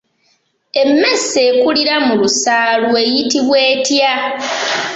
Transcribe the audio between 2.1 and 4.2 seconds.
lusaalu eyitibwa etya?